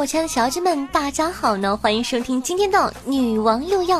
[0.00, 1.76] 我亲爱的小姐们，大家好呢！
[1.76, 3.98] 欢迎收听今天的《女王又要》。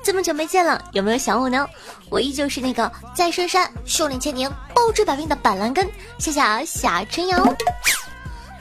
[0.00, 1.66] 这么久没见了，有没有想我呢？
[2.08, 7.44] 我依旧是那个在深山修炼千年、包治百病的板蓝根，谢谢啊，夏春瑶。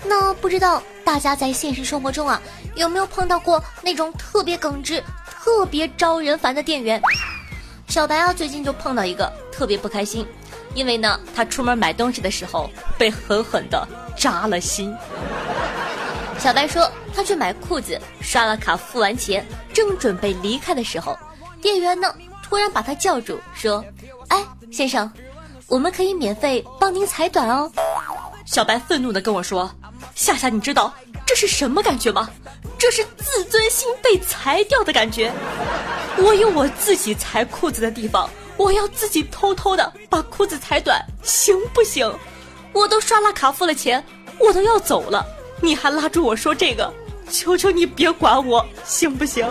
[0.04, 2.42] 那不知道大家在现实生活中啊，
[2.74, 5.00] 有没有碰到过那种特别耿直、
[5.30, 7.00] 特别招人烦的店员？
[7.88, 10.26] 小白啊，最近就碰到一个特别不开心，
[10.74, 14.92] 因为呢，他出门买东西的时候被狠狠的扎了心。
[16.40, 21.18] 小白说，他去买裤子，刷了卡，付完钱，正准备离开的时候，
[21.62, 22.14] 店员呢
[22.44, 23.84] 突然把他叫住，说
[24.30, 25.12] ：“哎，先生，
[25.68, 27.70] 我们可以免费帮您裁短哦。”
[28.46, 29.70] 小白愤怒的跟我说
[30.16, 30.94] ：“夏夏，你知道
[31.26, 32.30] 这是什么感觉吗？
[32.78, 35.34] 这是自尊心被裁掉的感觉。
[36.18, 42.10] 我有我自己裁裤子的地方，我要自己偷偷的把裤子裁短，行不行？
[42.72, 44.02] 我都刷了卡，付了钱，
[44.40, 45.26] 我都要走了。”
[45.62, 46.92] 你还拉住我说这个，
[47.30, 49.48] 求求你别管我，行不行？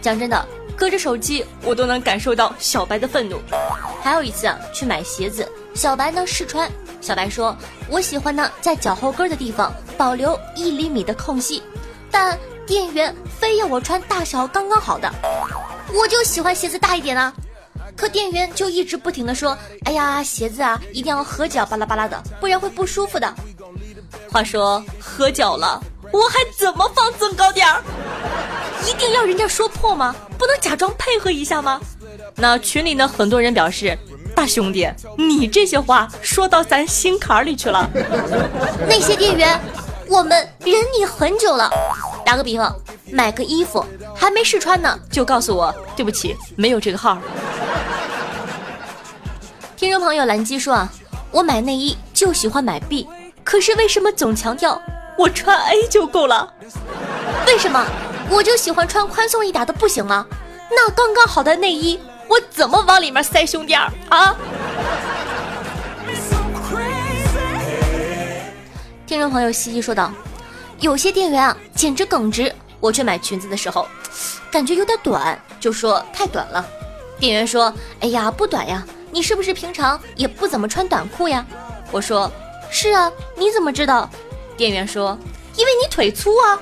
[0.00, 3.40] 讲真的，隔着手机我都能感受到小白的愤怒。
[4.02, 7.54] 还有一次啊，去买鞋子，小白呢试穿，小白说
[7.90, 11.62] ：“我喜欢呢在脚后跟的地方保留一厘米的空隙，
[12.10, 15.12] 但店员非要我穿大小刚刚好的，
[15.92, 17.34] 我就喜欢鞋子大一点啊。”
[17.98, 23.34] 可店员就一直不停的说：“哎呀，鞋子啊，一定要合脚，巴拉巴拉的，不然会不舒服的。”
[24.30, 25.82] 话说合脚了，
[26.12, 27.82] 我还怎么放增高点儿？
[28.86, 30.14] 一定要人家说破吗？
[30.38, 31.80] 不能假装配合一下吗？
[32.36, 33.98] 那群里呢，很多人表示
[34.32, 37.90] ：“大兄弟，你这些话说到咱心坎里去了。”
[38.88, 39.60] 那些店员，
[40.06, 41.68] 我们忍你很久了。
[42.24, 42.72] 打个比方，
[43.10, 43.84] 买个衣服
[44.14, 47.18] 还没试穿呢，就告诉我对不起，没有这个号。
[49.88, 50.92] 听众朋友蓝鸡说啊，
[51.30, 53.08] 我买内衣就喜欢买 B，
[53.42, 54.78] 可是为什么总强调
[55.16, 56.52] 我穿 A 就够了？
[57.46, 57.82] 为什么
[58.28, 60.26] 我就喜欢穿宽松一点的不行吗？
[60.70, 64.36] 那刚刚好的内衣我怎么往里面塞胸垫啊？
[69.06, 70.12] 听众朋友西西说道，
[70.80, 73.88] 有些店员啊简直耿直，我去买裙子的时候，
[74.50, 76.62] 感觉有点短，就说太短了。
[77.18, 78.84] 店员说，哎呀不短呀。
[79.10, 81.44] 你是不是平常也不怎么穿短裤呀？
[81.90, 82.30] 我说
[82.70, 84.08] 是啊，你怎么知道？
[84.56, 85.18] 店员说，
[85.56, 86.58] 因为你腿粗啊。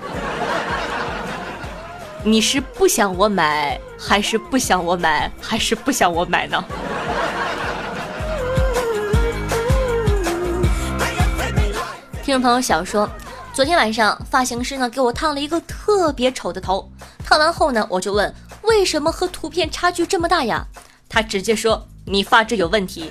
[2.22, 6.64] 你是不想我买，还是不想我买，还是不想我买呢？
[12.22, 13.08] 听众朋友小说，
[13.52, 16.90] 昨天晚上发型师呢给我烫了一个特别丑的头，
[17.24, 20.64] 烫完后呢我就问为什么和图片差距这么大呀？
[21.08, 21.86] 他直接说。
[22.08, 23.10] 你发质有问题，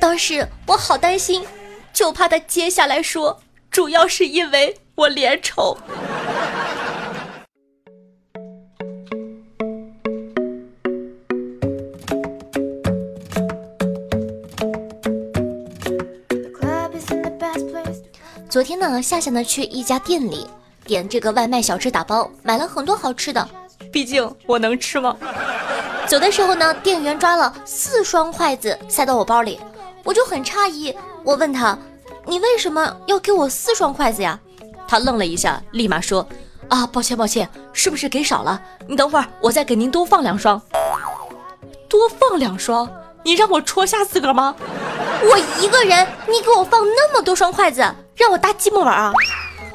[0.00, 1.44] 当时我好担心，
[1.92, 3.40] 就怕他接下来说，
[3.70, 5.78] 主要是因为我脸丑。
[18.50, 20.46] 昨天呢，夏夏呢去一家店里
[20.84, 23.48] 点这个外卖小吃打包，买了很多好吃的，
[23.92, 25.16] 毕竟我能吃吗？
[26.06, 29.58] 走的时候呢，店员抓了四双筷子塞到我包里，
[30.04, 30.94] 我就很诧异。
[31.24, 31.76] 我问他
[32.26, 34.38] ：“你为什么要给我四双筷子呀？”
[34.86, 36.26] 他愣了一下，立马说
[36.68, 38.60] ：“啊，抱歉抱歉，是不是给少了？
[38.86, 40.60] 你等会儿，我再给您多放两双。
[41.88, 42.88] 多放两双？
[43.22, 44.54] 你让我戳下自个儿吗？
[45.22, 47.80] 我一个人，你给我放那么多双筷子，
[48.14, 49.12] 让我搭积木玩啊？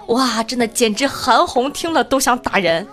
[0.08, 2.88] 哇，真的简直韩红听了都想打人。”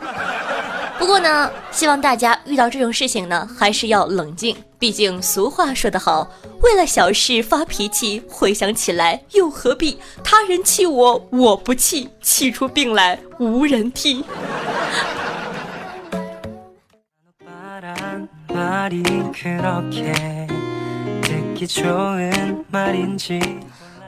[0.98, 4.56] 不过呢，希望大家遇到这种事情呢，还是要冷静。
[4.78, 6.28] 毕竟俗话说得好，
[6.62, 9.98] 为了小事发脾气，回想起来又何必？
[10.25, 14.25] 他人气我，我不气，气出病来无人替。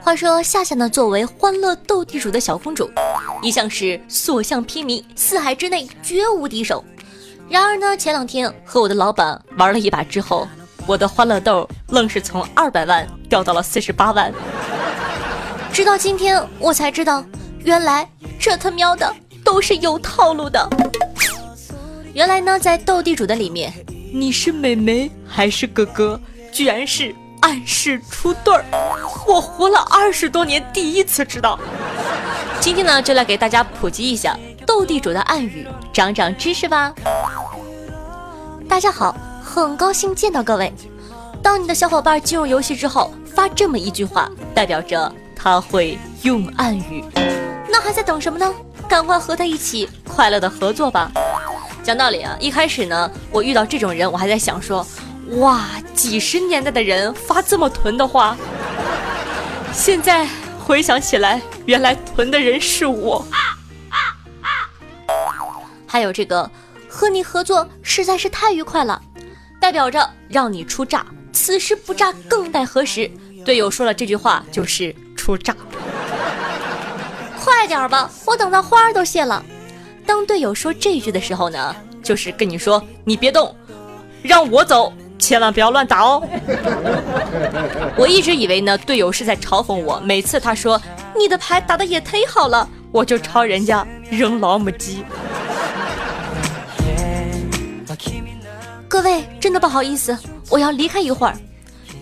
[0.01, 2.89] 话说夏夏呢，作为欢乐斗地主的小公主，
[3.41, 6.83] 一向是所向披靡，四海之内绝无敌手。
[7.49, 10.47] 然而呢，前两天和我的老板玩了一把之后，
[10.87, 14.33] 我的欢乐豆愣是从二百万掉到了四十八万。
[15.71, 17.23] 直到今天我才知道，
[17.63, 18.09] 原来
[18.39, 19.13] 这他喵的
[19.43, 20.67] 都是有套路的。
[22.13, 23.71] 原来呢，在斗地主的里面，
[24.11, 26.19] 你是美眉还是哥哥，
[26.51, 28.65] 居然是暗示出对儿。
[29.27, 31.59] 我活了二十多年，第一次知道。
[32.59, 36.93] 今天呢，就来给大家普及一下斗地主的暗语，长长知识吧。
[38.67, 40.73] 大家好，很高兴见到各位。
[41.41, 47.03] 当你的小伙伴进入游戏之后，发这么一句话，代表着他会用暗语。
[47.69, 48.53] 那还在等什么呢？
[48.87, 51.11] 赶快和他一起快乐的合作吧。
[51.83, 54.85] 讲道理啊，一开始呢，我遇到这种人，我还在想说，
[55.37, 58.35] 哇，几十年代的人发这么囤的话，
[59.71, 60.27] 现在
[60.59, 63.23] 回想起来，原来囤的人是我。
[65.85, 66.49] 还有这个，
[66.87, 68.99] 和你合作实在是太愉快了，
[69.59, 73.09] 代表着让你出炸，此时不炸更待何时？
[73.45, 75.55] 队友说了这句话就是出炸，
[77.39, 79.43] 快点吧，我等到花儿都谢了。
[80.05, 83.55] 当队友说这句的时候呢，就是跟你说你别动，
[84.21, 86.23] 让我走，千万不要乱打哦。
[87.95, 89.99] 我一直以为呢，队友是在嘲讽我。
[89.99, 90.81] 每次他说
[91.15, 95.03] 你的牌打的也忒好了，我就朝人家扔老母鸡。
[98.87, 100.17] 各位真的不好意思，
[100.49, 101.35] 我要离开一会儿。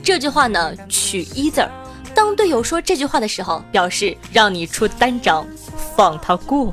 [0.04, 1.70] 这句话呢，取一字儿。
[2.16, 5.46] 当队友说这句话的时候，表示让你出单张，
[5.96, 6.72] 放他过。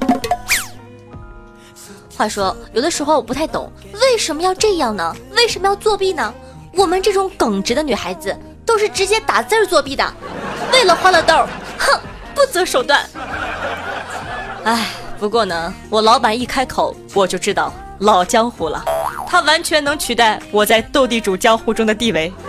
[2.17, 3.71] 话说，有的时候我不太懂，
[4.01, 5.15] 为什么要这样呢？
[5.37, 6.33] 为什么要作弊呢？
[6.77, 10.15] 我们这种耿直的女孩子都是直接打字作弊的，
[10.73, 11.35] 为了欢乐豆，
[11.79, 12.01] 哼，
[12.35, 13.05] 不择手段。
[14.65, 14.87] 哎，
[15.19, 18.85] 不过呢，我老板一开口，我就知道老江湖了，
[19.27, 22.33] 他完全能取代我在斗地主江湖中的地位。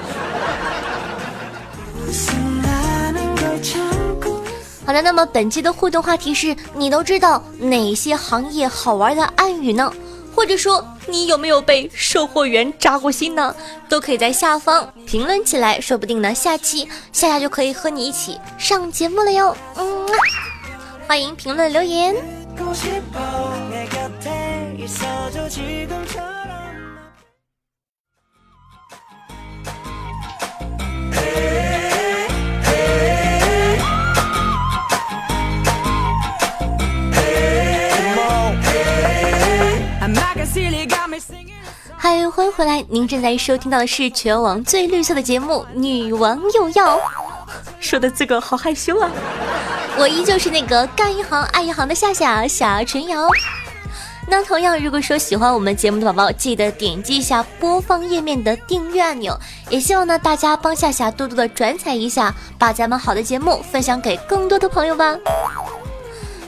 [4.86, 9.92] 好的，那么本期的互动话题是你都知道哪些行业好玩的暗语呢？
[10.36, 13.56] 或者说你有没有被售货员扎过心呢？
[13.90, 19.56] 都可以在下方评论起来，说不定呢下期夏夏就可以和你一起上节目了哟。
[19.76, 20.08] 嗯，
[21.08, 22.16] 欢迎评论留言。
[22.58, 22.90] 恭喜
[41.98, 42.81] 嗨，欢迎回来！
[42.88, 46.98] 您正在收听到的是全网最绿色的节目《女王又要》，
[47.81, 49.12] 说的这个好害羞啊！
[49.98, 53.28] 我依旧是那个干一行爱一行的夏夏夏春瑶。
[54.28, 59.38] 那同样，如果说喜欢我们节目的宝宝，记得点击一下播放页面的订阅按钮。
[59.69, 65.18] 也希望呢大家帮夏夏多多的转载一下，把咱们好的节目分享给更多的朋友吧。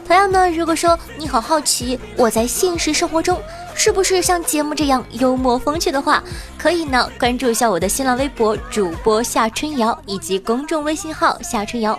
[0.07, 3.38] 同样呢，如果说你很好奇我在现实生活中
[3.77, 6.21] 是不是像节目这样幽默风趣的话，
[6.57, 11.97] 可以呢关注一下我的新浪微博主播夏春瑶以及公众微信号夏春瑶，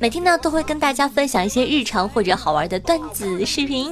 [0.00, 3.90] 每天呢都会跟大家分享一些日常或者好玩的段子视频。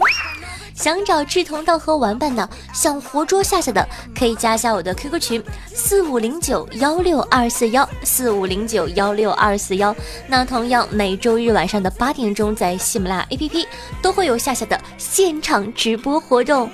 [0.74, 5.42] 想找志同道合玩伴的，想活捉夏夏的，可以加一下我的 QQ 群
[5.74, 9.94] 四五零九幺六二四幺四五零九幺六二四幺。
[10.26, 13.66] 那同样每周日晚上的八点钟，在喜马拉雅 APP
[14.02, 16.70] 都会有夏夏的现场直播活动。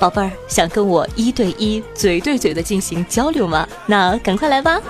[0.00, 3.66] 宝贝儿，想跟我一对一、嘴对嘴的进行交流吗？
[3.86, 4.80] 那赶快来吧！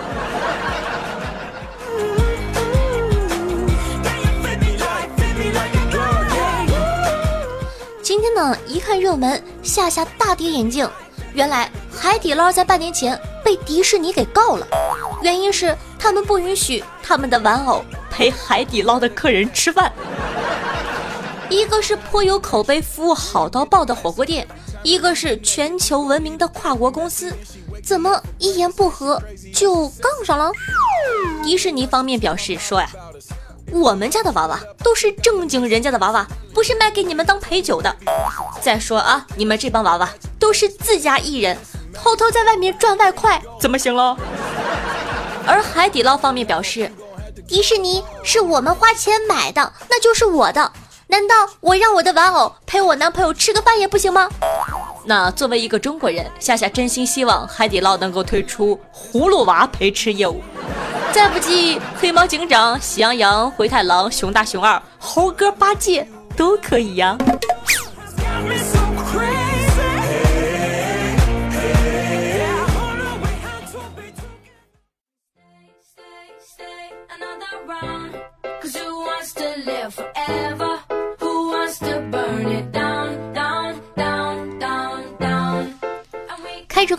[8.03, 10.89] 今天呢，一看热门，夏夏大跌眼镜。
[11.33, 14.67] 原来海底捞在半年前被迪士尼给告了，
[15.23, 19.93] 原因是他们不允许他们的玩偶陪海底捞的客人吃饭。
[21.51, 24.47] 一个是颇有口碑、服务好到爆的火锅店，
[24.85, 27.35] 一个是全球闻名的跨国公司，
[27.83, 29.21] 怎么一言不合
[29.53, 30.53] 就杠上了？
[31.43, 32.89] 迪士尼方面表示说呀。
[33.73, 37.97] 我们家的娃娃都是正经人家的娃娃，不是卖给你们当陪酒的。
[38.61, 41.57] 再说啊，你们这帮娃娃都是自家艺人，
[41.93, 44.17] 偷偷在外面赚外快，怎么行了？
[45.47, 46.93] 而海底捞方面表示，
[47.49, 50.71] 迪士尼是我们花钱买的，那就是我的。
[51.07, 54.29] 难道我让我的玩偶陪我男朋友吃个饭也不行吗？
[55.05, 60.41] 那作为一个中国人，夏夏真心希望海底捞能够推出葫芦娃陪吃业务。
[61.13, 67.17] 再不济，黑猫警长、喜羊羊、灰太狼、熊大、熊二、猴哥八戒都可以呀。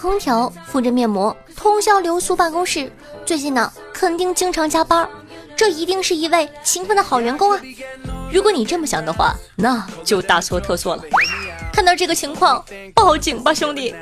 [0.05, 2.91] 空调，敷着面膜，通宵留宿办公室。
[3.25, 5.09] 最近呢，肯定经常加班，
[5.55, 7.59] 这一定是一位勤奋的好员工啊！
[8.31, 11.03] 如果你这么想的话，那就大错特错了。
[11.73, 13.95] 看到这个情况，报警吧，兄弟！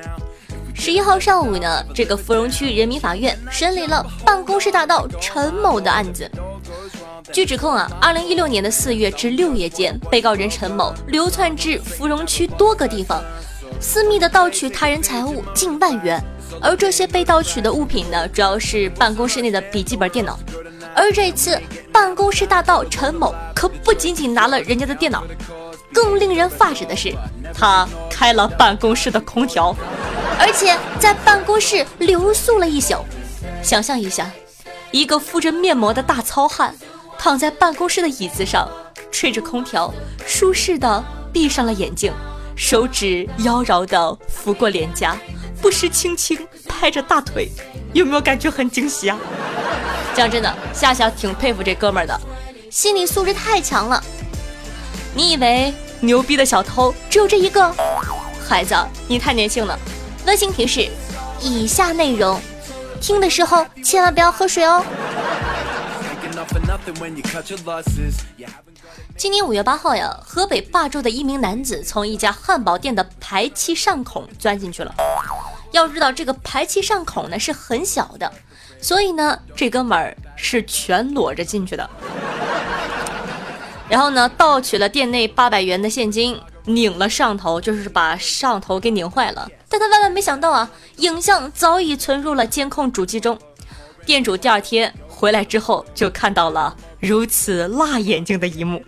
[0.75, 6.29] 十一号上午呢，这个芙蓉区人民法院审理了办公室大盗陈某的案子。
[7.31, 13.23] 据指控啊，二零一六年的四月至六月间，被告人陈某流窜至芙蓉区多个地方，
[13.79, 16.21] 私密的盗取他人财物近万元。
[16.61, 20.39] 而这些被盗取的物品呢，主要是办公室内的笔记本电脑。
[20.95, 21.59] 而这次
[21.91, 25.23] 办公室大盗陈某可不仅仅拿了人家的电脑，
[25.91, 27.13] 更令人发指的是，
[27.53, 29.75] 他开了办公室的空调。
[30.39, 33.03] 而且在办公室留宿了一宿，
[33.63, 34.29] 想象一下，
[34.91, 36.75] 一个敷着面膜的大糙汉
[37.17, 38.69] 躺在办公室的椅子上，
[39.11, 39.91] 吹着空调，
[40.27, 42.13] 舒适的闭上了眼睛，
[42.55, 45.17] 手指妖娆的拂过脸颊，
[45.61, 47.49] 不时轻轻拍着大腿，
[47.93, 49.17] 有没有感觉很惊喜啊？
[50.15, 52.19] 讲真的，夏夏挺佩服这哥们儿的，
[52.69, 54.03] 心理素质太强了。
[55.15, 57.73] 你以为牛逼的小偷只有这一个？
[58.47, 58.75] 孩子，
[59.07, 59.77] 你太年轻了。
[60.25, 60.87] 温馨提示：
[61.39, 62.39] 以下内容，
[63.01, 64.85] 听的时候千万不要喝水哦。
[69.15, 74.93] 今年五月八号呀，河北霸州的一名男子从一家汉堡店的排气上孔钻进去了。
[75.71, 78.31] 要知道，这个排气上孔呢是很小的，
[78.81, 81.89] 所以呢，这哥们儿是全裸着进去的。
[83.87, 86.39] 然后呢，盗取了店内八百元的现金。
[86.65, 89.49] 拧了上头，就是把上头给拧坏了。
[89.67, 93.37] 但他万万没想到啊，影像早已存入了监控主机中。
[94.05, 98.81] 店主第二天回来之后，就看到了如此辣眼睛的一幕。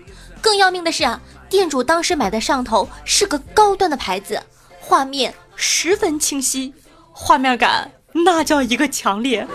[0.45, 4.39] 更要命的是啊，店主当时买的上头是个高端的牌子，
[4.79, 6.71] 画面十分清晰，
[7.11, 9.47] 画面感那叫一个强烈。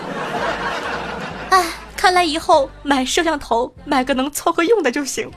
[1.49, 5.31] 哎，看来以后买摄像头买个能凑合用的就行。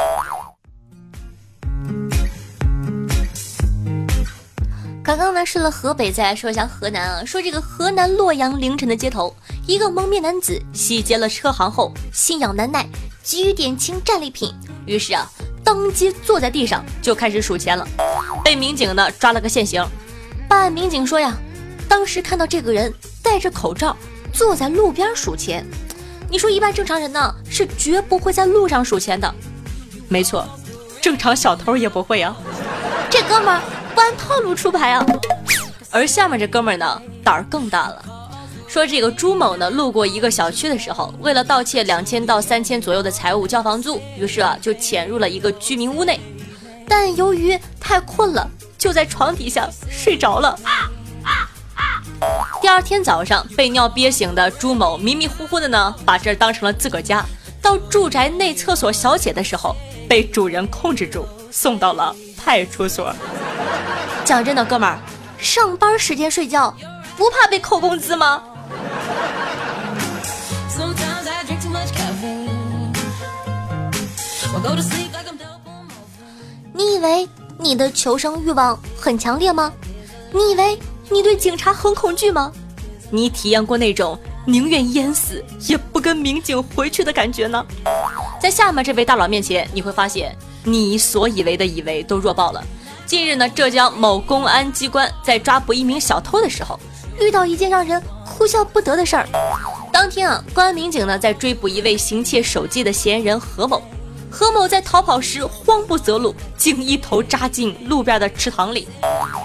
[5.05, 7.25] 刚刚呢，说了河北，再来说一下河南啊。
[7.25, 9.33] 说这个河南洛阳凌晨的街头，
[9.69, 12.89] 一个蒙面男子洗劫了车行后，心痒难耐，
[13.23, 14.53] 急于点清战利品，
[14.87, 15.31] 于是啊，
[15.65, 17.89] 当街坐在地上就开始数钱了，
[18.45, 19.85] 被民警呢抓了个现行。
[20.49, 21.35] 办案民警说呀，
[21.89, 22.93] 当时看到这个人
[23.23, 23.97] 戴着口罩
[24.33, 25.67] 坐在路边数钱，
[26.31, 29.35] 你说一般正常人呢是绝不会在路上数钱的。
[30.09, 30.47] 没错，
[31.01, 32.37] 正常小偷也不会啊。
[33.11, 33.61] 这哥们儿。
[33.95, 35.07] 不按套路出牌啊！
[35.93, 38.05] 而下面这哥们儿呢，胆儿更大了。
[38.75, 46.19] 说这个朱某呢，路过一个小区的时候，为了盗窃两千到三千左右的财物交房租，于是啊，就潜入了一个居民屋内。
[46.89, 50.59] 但由于太困了，就在床底下睡着了。
[52.61, 57.25] 第二天早上被尿憋醒的朱某，迷迷糊糊的呢，把这儿当成了自个儿家。
[57.63, 59.77] 到住宅内厕所小解的时候，
[60.09, 63.15] 被主人控制住，送到了派出所。
[64.25, 64.99] 讲真的，哥们儿，
[65.39, 66.77] 上班时间睡觉
[67.17, 68.43] 不怕被扣工资吗？
[76.73, 77.29] 你以为
[77.59, 79.73] 你的求生欲望很强烈吗？
[80.33, 80.79] 你以为
[81.11, 82.51] 你对警察很恐惧吗？
[83.11, 87.65] 你体验过那种宁愿淹死也不跟民警回去的感觉呢？
[88.41, 92.65] 在下面这位大佬面前，你会发现你所以为的以为都弱爆了。
[93.07, 96.81] 近日呢，浙江某公安机关在抓捕一名小偷的时候，
[97.21, 99.29] 遇到一件让人哭笑不得的事儿。
[99.93, 103.83] 当天啊，公安民警呢在追捕一位行窃手机的嫌疑人何某。
[104.37, 108.89] 何某在逃跑时慌不择路，竟一头扎进路边的池塘里，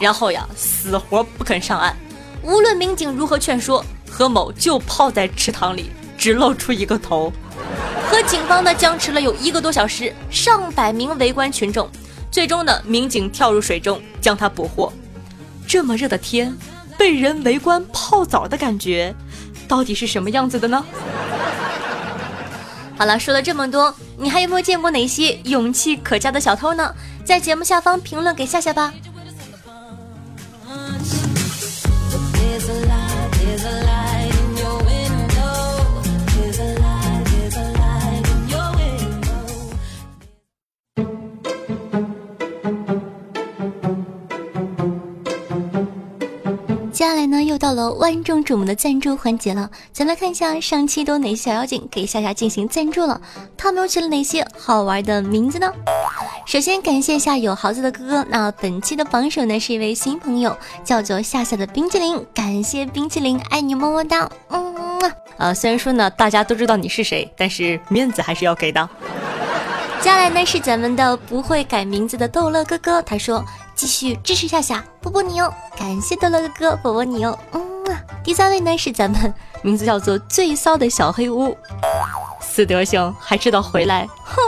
[0.01, 1.95] 然后呀，死活不肯上岸。
[2.41, 7.31] 无论民警如何劝说，何某就泡在池塘里，只露出一个头。
[8.09, 11.87] 和警方呢僵持了有一个多小时，上百名围观群众。
[12.31, 14.91] 最终呢，民警跳入水中将他捕获。
[15.67, 16.57] 这么热的天，
[16.97, 19.13] 被人围观泡澡的感觉，
[19.67, 20.83] 到底是什么样子的呢？
[22.99, 26.93] 好了，说了这么多，你还有没有见过哪些勇气可嘉的小偷呢？
[27.23, 28.93] 在节目下方评论给夏夏吧。
[46.99, 49.71] 接下来呢，又到了万众瞩目的赞助环节了。
[49.93, 53.21] 咱们来看一下上期都哪些小妖精给夏夏进行赞助了，
[53.55, 55.71] 他们又起了哪些好玩的名字呢？
[56.45, 58.25] 首先感谢一下有豪子的哥哥。
[58.27, 60.53] 那本期的榜首呢是一位新朋友，
[60.83, 62.21] 叫做夏夏的冰淇淋。
[62.35, 64.29] 感谢冰淇淋，爱你么么哒。
[64.49, 64.99] 嗯，
[65.37, 68.89] 呃，虽然说呢大家都知道你是谁，但是面子还是要给的。
[70.03, 73.41] 接下来呢是咱们的不会改名字的逗乐哥哥，他说
[73.79, 75.49] 继续支持夏夏，波波你哦。
[75.77, 77.39] 感谢逗乐哥哥，波波你哦。
[77.53, 77.63] 嗯，
[78.21, 81.55] 第三位呢是咱们名字叫做最骚的小黑屋，
[82.41, 84.41] 死德行还知道回来，哼。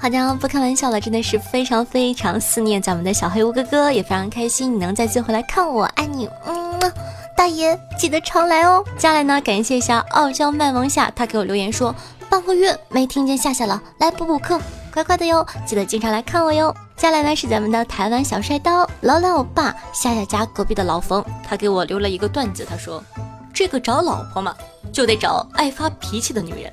[0.00, 6.92] 好的，不开玩笑了，真的是非常非常思念咱们的小黑屋哥哥，也非常开心你能再次回来看我，爱你，嗯，
[7.36, 8.84] 大爷记得常来哦。
[8.94, 11.92] 接下来呢，感谢一下傲娇卖萌夏，他给我留言说
[12.32, 14.58] 半个月没听见夏夏了，来补补课，
[14.90, 16.74] 乖乖的哟，记得经常来看我哟。
[16.96, 23.04] 接下来呢是咱们的台湾小帅刀老老爸夏夏家隔壁的老冯，他给我留了一个段子，他说
[23.52, 24.56] 这个找老婆嘛，
[24.90, 26.72] 就得找爱发脾气的女人。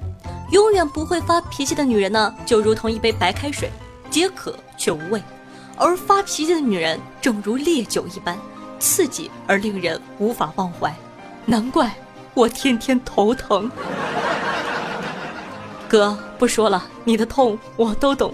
[0.54, 3.70] 永远不会发脾气的女人呢，就如同一杯白开水，
[4.10, 5.20] 解渴却无味；
[5.76, 8.38] 而发脾气的女人，正如烈酒一般，
[8.80, 10.96] 刺激而令人无法忘怀。
[11.46, 11.94] 难怪
[12.34, 13.70] 我天天头疼。
[15.90, 18.32] 哥，不说了，你的痛我都懂。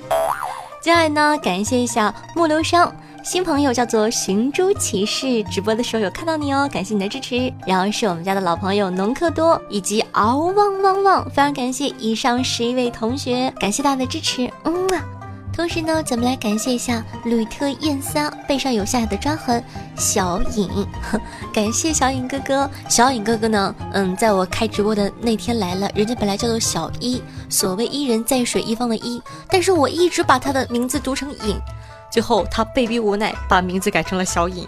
[0.81, 2.93] 接下来呢，感谢一下木流商。
[3.23, 7.51] 新朋友叫做寻珠骑士，直播的时候有看到你哦，感谢你的支持。
[7.65, 15.14] 然后是我们家的老朋友农克多以及嗷旺旺旺，非常感谢以上十一位同学，感谢大家的支持，嗯啊。
[15.55, 19.63] 同时呢，咱们来感谢一下吕特燕三，背上有下的抓痕，
[19.95, 20.85] 小影，
[21.53, 22.69] 感谢小影哥哥。
[22.89, 31.57] 小影哥哥呢，嗯，在我开直播的那天来了，人家本来叫做小一，所谓伊人在水一方的一，但是我一直把他的名字读成影。
[32.11, 34.67] 最后，他被逼无奈，把名字改成了小影。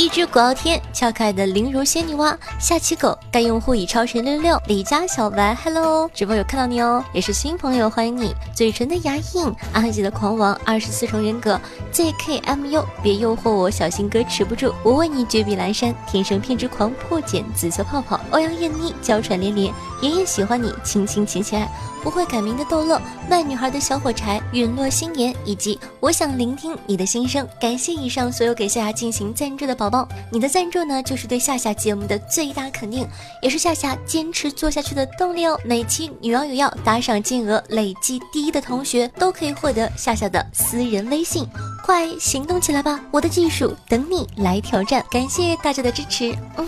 [0.00, 8.34] 一只古傲天，俏可爱的灵如仙女蛙，下棋狗，该用户已超神六六六，李家小白，Hello，直播有看到你哦，也是新朋友，欢迎你。
[8.54, 11.60] 嘴唇的牙印，阿黑姐的狂王，二十四重人格
[11.92, 21.70] ，ZKMU，别诱惑我，小心哥持不住，我为你绝笔阑珊，天生偏执狂，破茧，紫色泡泡，欧阳艳妮，娇喘连连，爷爷喜欢你，亲亲亲亲爱。
[22.02, 27.46] 不会改名的逗乐，卖女孩的小火柴，陨落心言，以及我想聆听你的心声。
[27.60, 33.06] 感谢以上所有给夏夏进行赞助的宝宝，你的赞助呢，就是对夏夏节目的最大肯定，
[33.42, 35.58] 也是夏夏坚持做下去的动力哦。
[35.64, 41.46] 每期女网友要打赏金额累计第一的同学，都可以获得夏夏的私人微信，
[41.84, 43.00] 快行动起来吧！
[43.10, 46.66] 我的技术等你来挑战，感谢大家的支持，嗯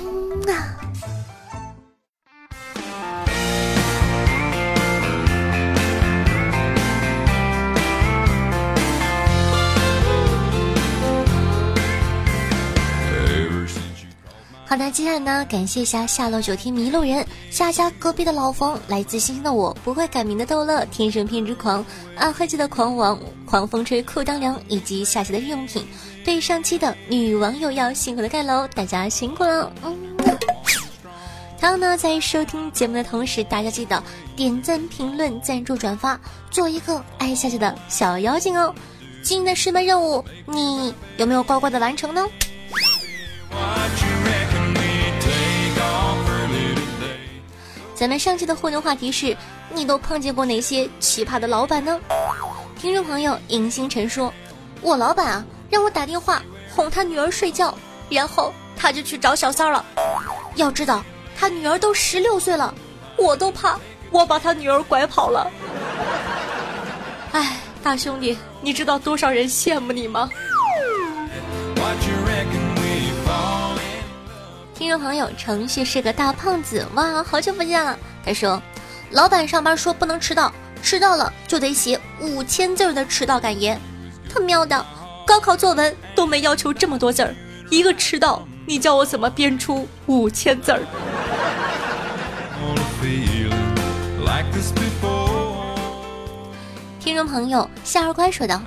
[0.53, 0.79] 啊。
[14.83, 23.17] 那，接下来呢，感谢一下下楼九天迷路人，夏家隔壁的老冯，来自星星的我，不会改名的逗乐，天生偏执狂，暗黑界的狂王，
[23.47, 25.87] 狂风吹裤裆凉，以及夏夏的日用品。
[26.25, 29.73] 对上期的女网友要辛苦的盖楼，大家辛苦了。
[29.85, 29.97] 嗯。
[31.61, 34.03] 还有呢，在收听节目的同时，大家记得
[34.35, 36.19] 点赞、评论、赞助、转发，
[36.51, 38.75] 做一个爱夏夏的小妖精哦。
[39.23, 42.27] 今天的师门任务，你有没有乖乖的完成呢？
[48.03, 49.37] 咱们上期的互动话题是：
[49.73, 52.01] 你都碰见过哪些奇葩的老板呢？
[52.77, 54.35] 听众朋友尹星辰说
[54.83, 56.43] ：“我老板啊，让我打电话
[56.75, 57.73] 哄他女儿睡觉，
[58.11, 59.85] 然后他就去找小三了。
[60.57, 61.01] 要知道
[61.39, 62.75] 他女儿都十六岁了，
[63.17, 63.79] 我都怕
[64.11, 65.49] 我把他女儿拐跑了。
[67.31, 70.29] 哎，大兄弟，你知道多少人羡慕你吗？”
[74.83, 77.97] 听众朋友，程旭是个大胖子，哇，好久不见了。
[78.27, 78.61] 他说，
[79.13, 83.81] 老板上班说不能迟到，迟到了就得写五千字的迟到感言。
[84.29, 84.85] 他喵的，
[85.25, 87.33] 高考作文都没要求这么多字儿，
[87.71, 90.83] 一个迟到，你叫我怎么编出五千字儿？
[96.99, 98.61] 听众朋友，夏二乖说道：“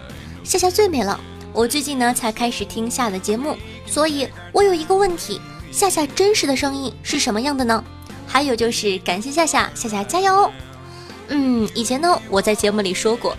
[0.45, 1.19] 夏夏最美了，
[1.51, 5.41] 我最近呢才开始听夏的节目，所以我有一个问题。”
[5.75, 7.83] 夏夏真实的声音是什么样的呢？
[8.25, 10.49] 还有就是感谢夏夏，夏夏加油！
[11.27, 13.35] 嗯，以前呢我在节目里说过，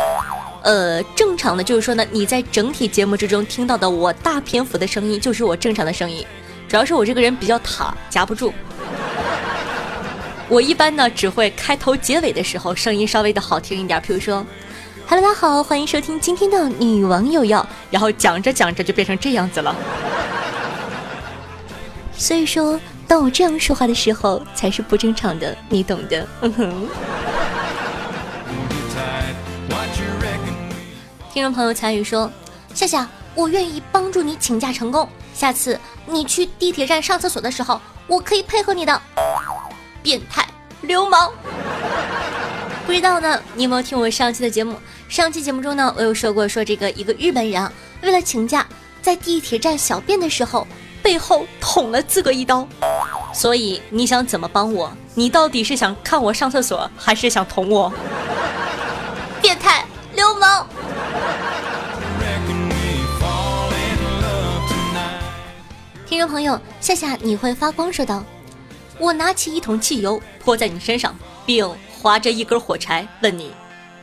[0.62, 6.26] 呃，正常的就是说呢，你在整体节目之中听到的我大篇幅的声音就是我正常的声音，
[6.68, 8.52] 主要是我这个人比较塔，夹不住。
[10.50, 14.44] 我一般呢只会开头结尾的时候声音稍微的好听一点，比如说
[15.08, 19.74] ，Hello，大家好，欢迎收听今天的女网友要，然后讲着讲着就变成这样子了。
[22.18, 26.26] 所以说，当我这样说话的时候，才是不正常的，你懂的。
[26.40, 26.88] 嗯哼。
[31.32, 32.30] 听众朋友参与说
[32.72, 35.06] ：“夏夏，我愿意帮助你请假成功。
[35.34, 39.02] 下次你去地铁站上厕所的时候，我可以配合你的。”
[40.02, 40.46] 变态
[40.80, 41.30] 流氓。
[42.86, 44.78] 不知道呢，你有没有听我上期的节目？
[45.08, 48.66] 上期节目中呢，我有说过，说这个一个日本人啊，为了请假，
[49.02, 50.66] 在地铁站小便的时候，
[51.06, 52.66] 背后捅了自个一刀。
[53.32, 54.92] 所以你想怎么帮我？
[55.14, 57.92] 你到底是想看我上厕所，还是想捅我？
[59.40, 59.84] 变态
[60.16, 60.66] 流氓！
[66.08, 68.24] 听众朋友，夏夏你会发光说道
[68.98, 71.16] ：“我拿起一桶汽油泼在你身上，
[71.46, 73.52] 并。”划着一根火柴，问你：“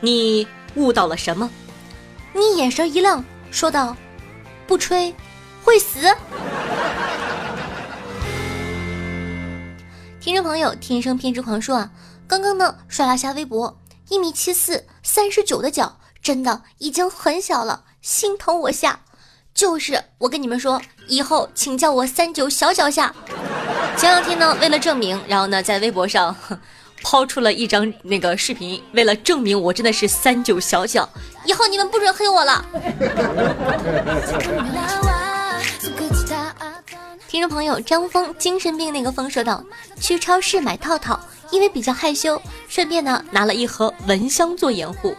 [0.00, 1.48] 你悟到了什么？”
[2.34, 3.94] 你眼神一亮，说道
[4.66, 5.14] ：“不吹，
[5.62, 6.00] 会死。”
[10.24, 11.90] 听众朋友，天生偏执狂说啊，
[12.26, 19.00] 刚刚呢刷了下微博，一米七四，三十九的脚，真的已经很小了，心疼我下。
[19.52, 23.14] 就是我跟你们说，以后请叫我三九小脚下。
[23.98, 26.34] 前两天呢，为了证明，然后呢在微博上。
[27.06, 31.06] 抛出了一张那个视频，为了证明我真的是三九小脚，
[31.44, 32.64] 以后你们不准黑我了。
[37.34, 39.60] 听众朋友张峰，精神病那个峰说道：
[40.00, 41.18] 去超市买套套，
[41.50, 45.16] 因为比较害羞，顺便呢拿了一盒蚊香做掩护。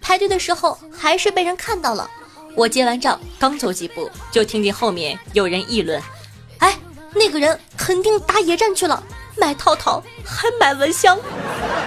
[0.00, 2.10] 排队的时候还是被人看到了。
[2.56, 6.02] 我结完账刚走几步，就听见后面有人议论
[6.58, 6.76] ：“哎，
[7.14, 9.00] 那个人肯定打野战去了。”
[9.38, 11.16] 买套套还买蚊香，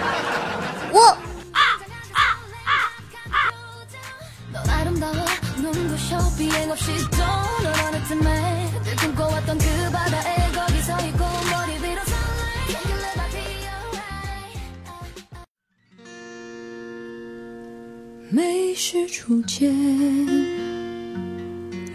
[0.94, 1.18] 我。
[18.32, 19.74] 美是初见，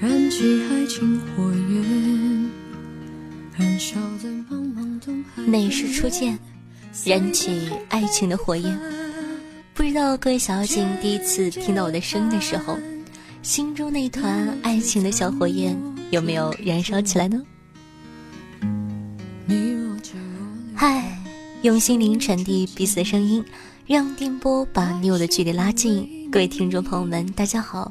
[0.01, 2.51] 燃起爱情火焰，
[3.59, 5.43] 燃烧在茫茫东海。
[5.43, 6.39] 美是初见，
[7.05, 8.79] 燃起爱情的火焰。
[9.75, 12.79] 不知道各位小妖精第一次听到我的声音的时候，
[13.43, 15.75] 心中那团爱情的小火焰
[16.11, 17.41] 有没有燃烧起来呢？
[20.75, 21.19] 嗨，
[21.63, 23.43] 用心灵传递彼此的声音，
[23.87, 26.29] 让电波把你我的距离拉近。
[26.31, 27.91] 各位听众朋友们，大家好，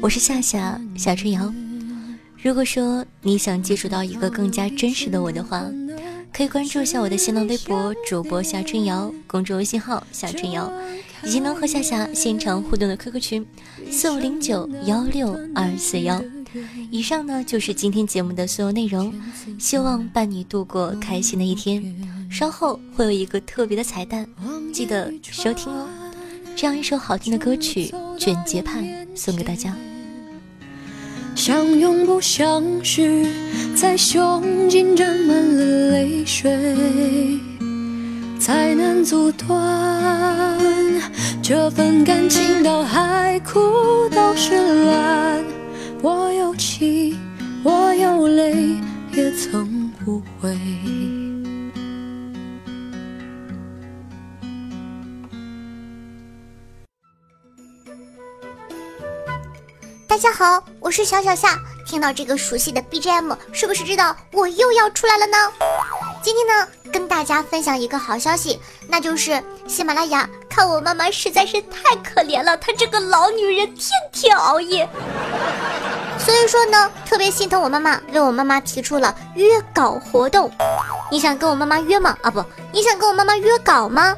[0.00, 1.52] 我是夏夏夏春瑶。
[2.40, 5.68] 如果说你想接触到一个更加真实的我的话，
[6.32, 10.72] 可以关注一下我的新浪微博主播夏春瑶，公众微信号夏春瑶，
[11.24, 13.46] 以及能和夏夏现场互动的 QQ 群
[13.90, 16.22] 四五零九幺六二四幺。
[16.90, 19.12] 以上呢就是今天节目的所有内容，
[19.58, 21.82] 希望伴你度过开心的一天。
[22.30, 24.26] 稍后会有一个特别的彩蛋，
[24.72, 25.88] 记得收听哦。
[26.56, 27.86] 这样一首好听的歌曲
[28.18, 29.76] 《卷睫盼》送给大家。
[31.34, 33.26] 相拥不相识，
[33.76, 37.38] 在胸襟沾满了泪水，
[38.40, 40.54] 才能阻断
[41.42, 45.42] 这份感情到海枯都是蓝。
[46.02, 47.18] 我有情，
[47.64, 48.76] 我有泪，
[49.14, 50.54] 也曾无悔。
[60.06, 61.58] 大家好，我是小小夏。
[61.86, 65.38] 听到这个熟悉的 BGM，是不是知道我又要出来了呢？
[66.22, 74.88] 今天呢，跟大家分享一个好消息，那就是喜马拉雅看我妈妈实在是太可怜了，她这个老女人天天熬夜，
[76.18, 80.50] 所以说呢，特别心疼我妈妈，为我妈妈提出了约稿活动。
[81.10, 82.16] 你想跟我妈妈约吗？
[82.22, 84.14] 啊不，你想跟我妈妈约稿吗？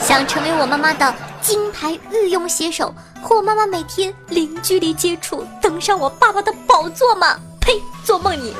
[0.00, 2.94] 想成为我妈妈的金牌御用写手？
[3.22, 7.38] 和我妈妈每天零距离接触，登上我爸爸的宝座吗？
[7.60, 7.80] 呸！
[8.04, 8.52] 做梦你！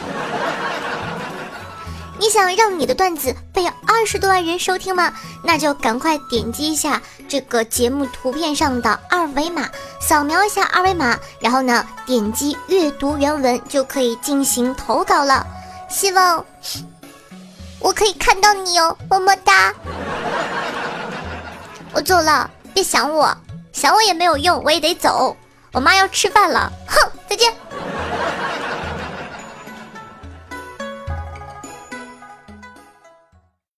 [2.22, 5.12] 你想让你的段子被二十多万人收听吗？
[5.42, 9.68] 那就赶快点击一下这个节目图片上的二维码，
[10.00, 15.44] 扫描一下二维码，然后呢，点击阅读原文就可以进行投稿了。
[15.90, 16.46] 希望
[17.80, 19.74] 我可以看到你哦，么么哒！
[21.92, 23.36] 我走了，别想我。
[23.72, 25.36] 想我也没有用，我也得走。
[25.72, 27.52] 我妈要吃饭了，哼，再见。